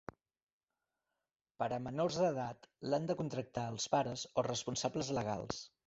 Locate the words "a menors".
1.77-2.17